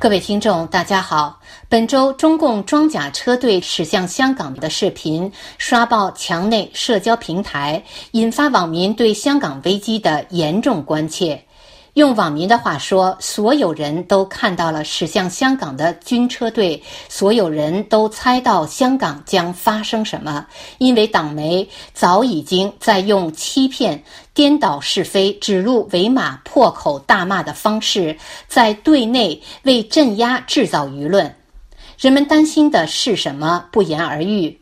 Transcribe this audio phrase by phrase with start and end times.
[0.00, 1.40] 各位听众，大家好。
[1.68, 7.82] 本周中共装甲车队驶向香港的视频刷爆墙内社交平台，
[8.12, 11.42] 引发网民对香港危机的严重关切。
[11.98, 20.46] 用网民的话说，所有人都看到了驶向香港的军车队，所有人都猜到香港将发生什么，
[20.78, 24.00] 因为党媒早已经在用欺骗、
[24.32, 31.34] 颠倒是非、指鹿为马、破口大骂的方式，在对内为镇压制造舆论。
[31.98, 33.64] 人们担心的是什么？
[33.72, 34.56] 不言而喻。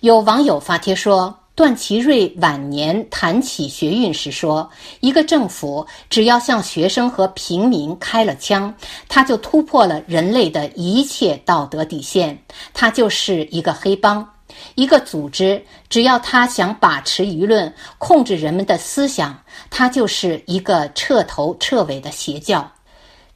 [0.00, 1.34] 有网友发帖说。
[1.56, 4.70] 段祺瑞晚年谈起学运时说
[5.00, 8.72] ：“一个政府只要向学生和平民开了枪，
[9.08, 12.38] 他就突破了人类的一切道德底线，
[12.74, 14.28] 他就是一个黑帮。
[14.74, 22.70] 一个组织只要他想把持舆论、控制人们的思想，他就是一个彻头彻尾的邪教。”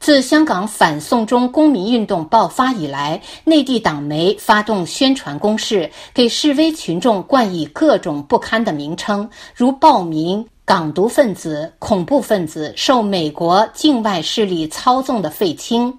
[0.01, 15.99] 自香港反送中公民运动爆发以来，内地党媒发动宣传攻势，给示威群众冠以各种不堪的名称，如暴民、港独分子、恐怖分子、受美国境外势力操纵的废青。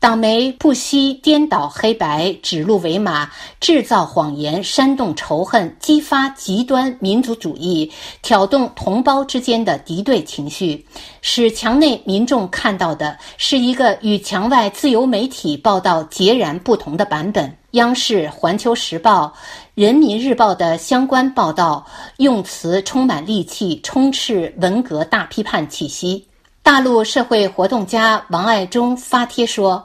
[0.00, 3.28] 党媒不惜颠倒黑白、指鹿为马、
[3.60, 7.90] 制造谎言、煽动仇恨、激发极端民族主义、
[8.22, 10.86] 挑动同胞之间的敌对情绪，
[11.20, 17.52] 使墙内民众看到的是一个与墙外自由媒体报道截然不同的版本。
[17.72, 19.26] 央视、《环球时报》、
[19.74, 21.84] 《人民日报》的相关报道
[22.18, 26.24] 用词充满戾气，充斥文革大批判气息。
[26.62, 29.84] 大陆社会活动家王爱忠发帖说：“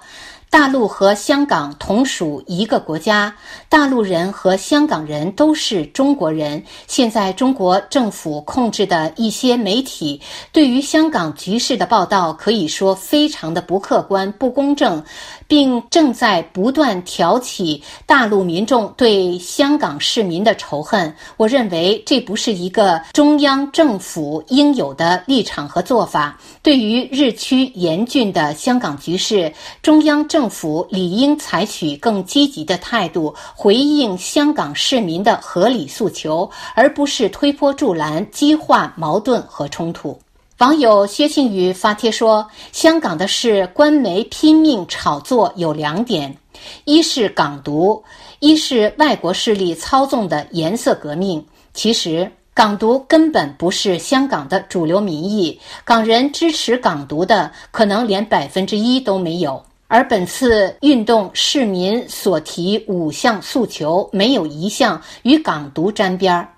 [0.53, 3.35] 大陆和香港同属一个国家，
[3.69, 6.63] 大陆人和香港人都是中国人。
[6.85, 15.03] 现在中国政府控制的一些媒体对于香港局势的报道，可以说非常的不客观、不公正。”
[15.45, 21.13] 并正在不断挑起大陆民众对香港市民的仇恨。
[21.37, 26.39] 我认为这不是一个中央政府应有的立场和做法。
[26.63, 40.19] 对于日趋严峻的香港局势，中央政政府理应采取更积极的态度，回应香港市民的合理诉求，而不是推波助澜，激化矛盾和冲突。
[40.57, 46.35] 网友薛庆宇发帖说：“香港的事，官媒拼命炒作有两点：
[46.83, 48.03] 一是港独，
[48.39, 51.41] 一是外国势力操纵的颜色革命。
[51.73, 59.63] 其实，港独根本不是香港的主流民意，港人支持港独的可能连百分之一都没有。
[59.93, 66.49] 而本次运动市民所提五项诉求，没有一项与港独沾边儿。”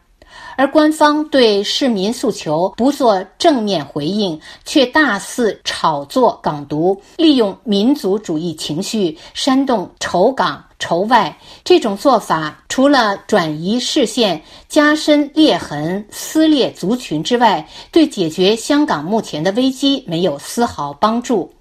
[0.55, 21.51] 而官方对市民诉求不做正面回应，却大肆炒作港独，利用民族主义情绪煽动仇港仇外，这种做法除了转移视线、加深裂痕、撕裂族群之外，对解决香港目前的危机没有丝毫帮助。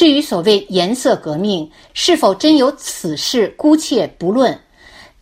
[0.00, 4.58] 至于所谓颜色革命是否真有此事，姑且不论。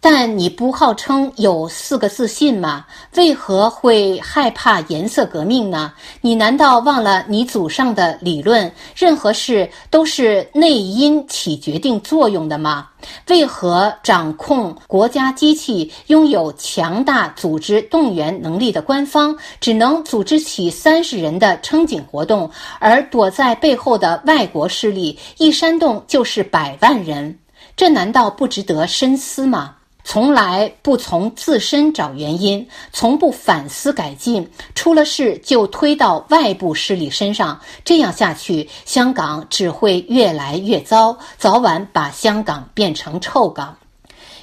[0.01, 2.87] 但你不号称有四个自信吗？
[3.17, 5.93] 为何会害怕颜色革命呢？
[6.21, 8.71] 你难道忘了你祖上的理论？
[8.95, 12.89] 任何事都是内因起决定作用的吗？
[13.29, 22.49] 为何掌控国家机器、拥有强大组织动员能力的官方，只能组织起三十人的撑警活动，
[22.79, 27.37] 而躲在背后的外国势力一煽动就是百万人？
[27.77, 29.75] 这难道不值得深思吗？
[30.11, 43.77] 从来不从自身找原因，从不反思改进，出了事就推到外部势力身上，这样下去，香港只会越来越糟，早晚把香港变成臭港。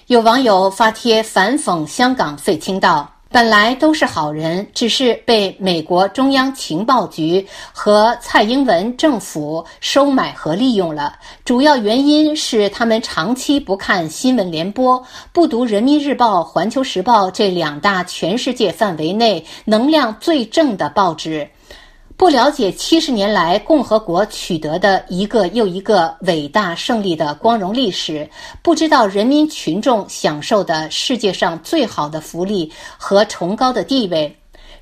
[0.06, 3.15] 有网友发帖反讽香港废青道。
[3.31, 11.14] 本来都是好人，只是被美国中央情报局和蔡英文政府收买和利用了。
[11.44, 15.03] 主要原因是他们长期不看新闻联播，
[15.34, 21.49] 不读《人民日报》《环球时报》这两大全世界范围内能量最正的报纸。
[22.17, 28.28] 不了解七十年来共和国取得的一个又一个伟大胜利的光荣历史，
[28.62, 34.34] 不知道人民群众享受的世界上最好的福利和崇高的地位。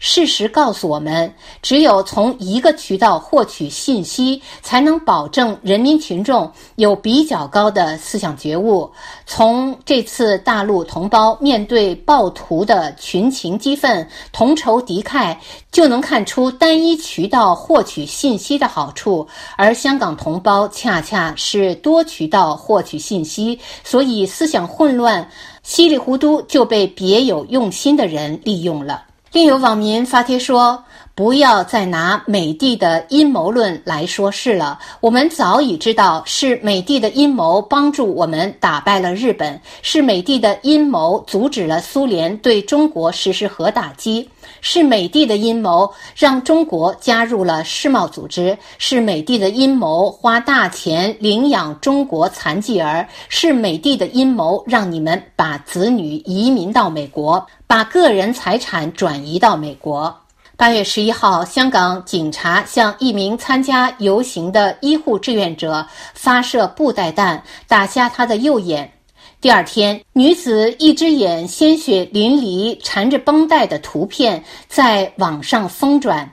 [0.06, 8.92] 事实告诉我们，只有从一个渠道获取信息，才能保证人民群众有比较高的思想觉悟。
[9.26, 15.38] 从这次大陆同胞面对暴徒的群情激愤、同仇敌忾，
[15.72, 19.26] 就能看出单一渠道获取信息的好处。
[19.56, 25.26] 而香港同胞恰恰是多渠道获取信息，所以思想混乱、
[25.64, 29.02] 稀里糊涂就被别有用心的人利用了。
[29.34, 30.84] 另有网民发帖说
[31.16, 34.80] ：“不要再拿美帝的阴谋论来说事了。
[35.00, 44.28] 我们早已知道是美帝的阴谋帮助我们打败了日本，是美帝的阴谋阻止了苏联对中国实施核打击，
[44.62, 60.16] 是美帝的阴谋让中国加入了世贸组织，是美帝的阴谋花大钱领养中国残疾儿，是美帝的阴谋让你们把子女移民到美国。”把个人财产转移到美国。
[60.56, 68.94] 八月十一号，香港警察向一名参加游行的医护志愿者发射布袋弹，打瞎他的右眼。
[69.42, 76.32] 第二天，女子一只眼鲜血淋漓、缠着绷带的图片在网上疯转，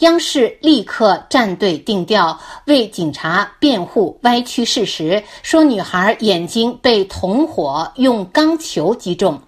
[0.00, 2.36] 央视立刻站队定调，
[2.66, 9.40] 为警察辩护，歪曲事实，说女孩眼睛被同伙用钢球击中。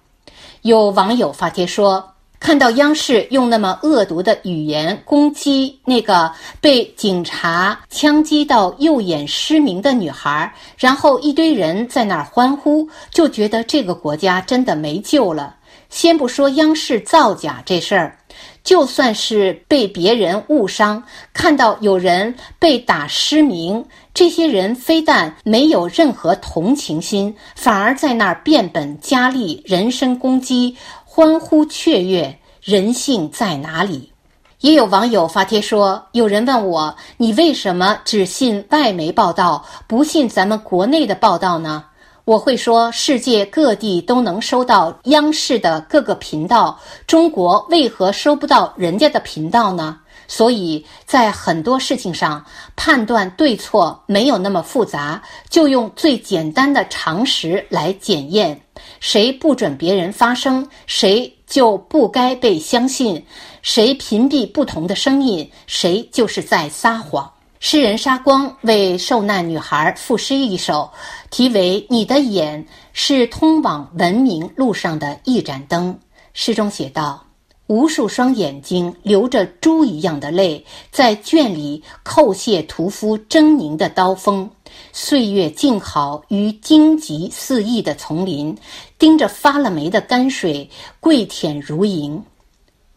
[0.62, 6.30] 有网友发帖说，看到央视用那么恶毒的语言攻击那个
[6.60, 15.56] 被警察枪击到右眼失明的女孩，然后一堆人在那儿欢呼，就觉得这个国家真的没救了。
[15.88, 18.18] 先不说央视造假这事儿。
[18.62, 30.76] 就算是被别人误伤，看到有人被打失明，这些人非但没有任何同情心，反而在那儿变本加厉，人身攻击，
[31.16, 34.12] 欢呼雀跃，人性在哪里？
[34.60, 41.86] 也有网友发帖说，有人问我，你为什么只信外媒报道，不信咱们国内的报道呢？
[42.26, 49.98] 我会说，世界各地都能收到央视的各个频道，中国为何收不到人家的频道呢？
[50.28, 52.44] 所以在很多事情上
[52.74, 58.60] 判断对错没有那么复杂，就用最简单的常识来检验：
[59.00, 63.20] 谁不准别人发声，谁就不该被相信；
[63.62, 67.30] 谁屏蔽不同的声音，谁就是在撒谎。
[67.58, 70.90] 诗人沙光为受难女孩赋诗一首，
[71.30, 75.92] 题为《你的眼是通往文明路上的一盏灯》。
[76.34, 77.24] 诗中写道
[77.68, 84.48] ：“无数双眼睛流着猪一样的泪，在圈里叩谢屠夫狰狞的刀锋。
[84.92, 88.56] 岁月静好于荆棘肆意的丛林，
[88.98, 90.70] 盯着发了霉的泔水，
[91.00, 92.20] 跪舔如蝇。”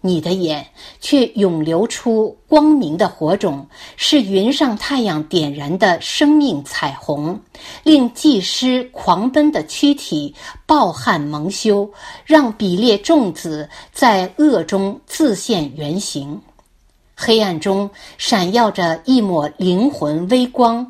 [0.01, 0.65] 你的眼
[1.01, 3.67] 却涌流出光明的火种，
[3.97, 7.37] 是云上太阳点燃的生命彩虹，
[7.83, 10.33] 令祭师狂奔的躯体
[10.65, 11.91] 暴汗蒙羞，
[12.25, 16.39] 让比列众子在恶中自现原形。
[17.13, 20.89] 黑暗中闪耀着一抹灵魂微光，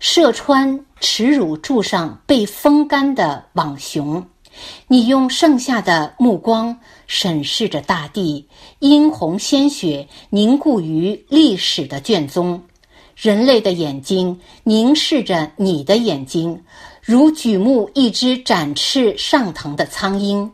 [0.00, 4.26] 射穿耻辱柱上被风干的网熊。
[4.86, 8.46] 你用剩下的目光审视着大地，
[8.78, 12.62] 殷红鲜血凝固于历史的卷宗。
[13.16, 16.62] 人类的眼睛凝视着你的眼睛，
[17.02, 20.52] 如举目一只展翅上腾的苍鹰。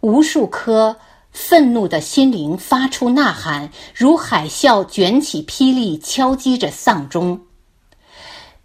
[0.00, 0.96] 无数颗
[1.32, 7.40] 愤怒的心灵发出呐喊，如海啸卷起霹雳，敲击着丧钟。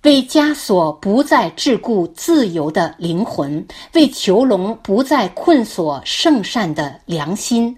[0.03, 7.77] 为枷锁不再桎梏自由的灵魂，为囚笼不再困锁圣善的良心，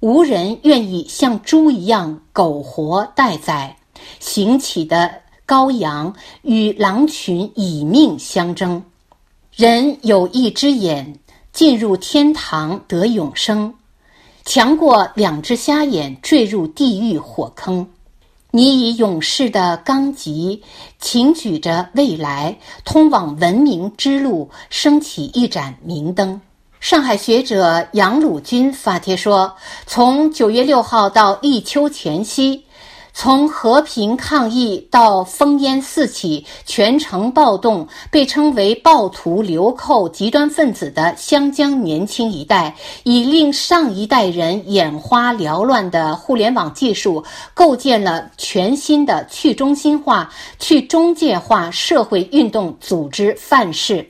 [0.00, 3.76] 无人愿意像猪一样苟活待宰。
[4.18, 5.12] 行起的
[5.46, 6.12] 羔羊
[6.42, 8.82] 与狼群以命相争，
[9.54, 11.20] 人有一只眼
[11.52, 13.72] 进入天堂得永生，
[14.44, 17.88] 强过两只瞎眼坠入地狱火坑。
[18.52, 20.62] 你以勇士的刚极，
[20.98, 26.40] 擎举着未来通往文明之路，升起一盏明灯。
[26.80, 29.54] 上海学者杨鲁军发帖说
[29.86, 32.64] ：“从九月六号到立秋前夕。”
[33.12, 54.08] 从和平抗议到烽烟四起、全城暴动，被称为暴徒、流寇、极端分子的湘江年轻一代，以令上一代人眼花缭乱的互联网技术，构建了全新的去中心化、去中介化社会运动组织范式。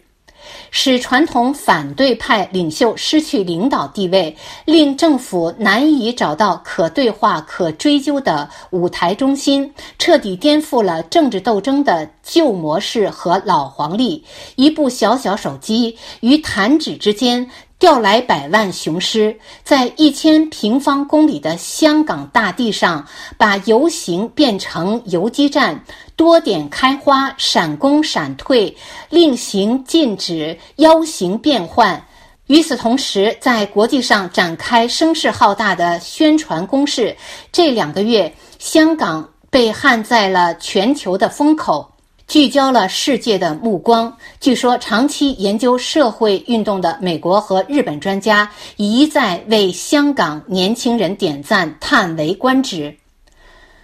[0.70, 14.24] 使传统反对派领袖失去领导地位，令政府难以找到可对话、可追究的舞台中心，彻底颠覆了政治斗争的旧模式和老黄历。
[14.56, 17.50] 一部小小手机与弹指之间。
[17.80, 19.34] 调来百万雄师，
[19.64, 23.06] 在一千平方公里的香港大地上，
[23.38, 25.82] 把游行变成游击战，
[26.14, 28.76] 多点开花，闪攻闪退，
[29.08, 32.04] 令行禁止，邀行变换。
[32.48, 37.16] 与此同时，在国际上展开声势浩大的宣传攻势。
[37.50, 41.89] 这两个月，香港被焊在了全球的风口。
[42.30, 44.16] 聚焦了世界的目光。
[44.38, 52.96] 据说，长期研究社会运动的美国和日本专家一再为香港年轻人点赞，叹为观止。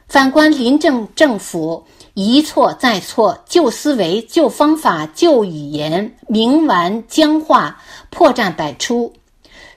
[0.06, 1.84] 反观临政政府，
[2.14, 9.12] 一错再错，旧思维、旧方法、旧语言，冥顽僵化，破绽百出。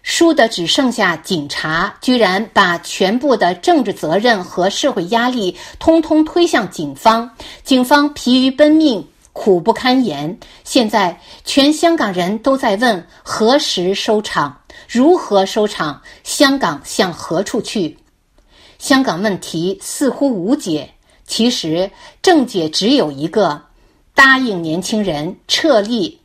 [0.02, 7.30] 输的只剩下警察，居然把全部的政治责任和社会压力通通推向警方，
[7.64, 10.40] 警方疲于奔命，苦不堪言。
[10.64, 14.62] 现在全香港人都在问：何时收场？
[14.88, 16.02] 如何收场？
[16.24, 17.98] 香港向何处去？
[18.80, 20.90] 香港问题似乎无解，
[21.28, 21.92] 其实
[22.22, 23.62] 症结只有一个：
[24.16, 26.19] 答应年轻人撤立。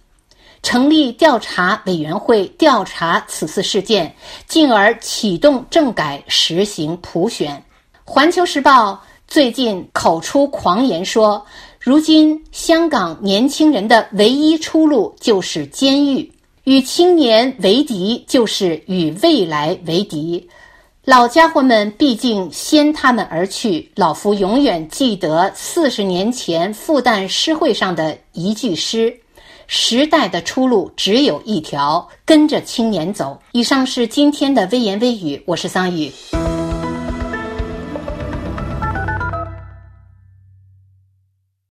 [0.64, 4.12] 成立调查委员会调查此次事件，
[4.48, 7.62] 进而启动政改，实行普选。
[8.02, 11.44] 环球时报最近口出狂言说，
[11.78, 16.32] 如今香港年轻人的唯一出路就是监狱，
[16.64, 20.48] 与青年为敌就是与未来为敌。
[21.04, 29.14] 老家伙们毕竟先他们而去，老夫永远记得四十年前复旦诗会上的一句诗。
[29.66, 33.38] 时代的出路只有一条，跟着青年走。
[33.52, 36.12] 以上是今天的微言微语，我是桑宇。